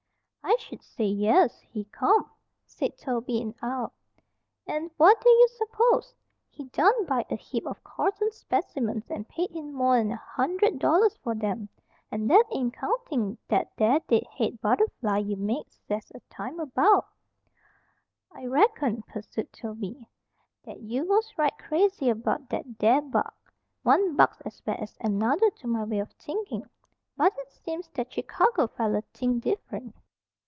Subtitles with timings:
[0.43, 1.61] "I sh'd say 'yes'!
[1.61, 2.29] He come,"
[2.65, 3.89] said Toby, in awe.
[4.67, 6.13] "An' what d'ye s'pose?
[6.49, 11.15] He done buyed a heap of Corson's spec'mens an' paid him more'n a hundred dollars
[11.17, 11.69] for 'em.
[12.11, 17.07] And that ain't countin' that there dead head butterfly ye made sech a time about.
[18.31, 20.09] "I reckoned," pursued Toby,
[20.65, 23.31] "that you was right crazy about that there bug.
[23.83, 26.69] One bug's as bad as another to my way of thinkin'.
[27.15, 29.95] But it seems that Chicago feller thinked dif'rent."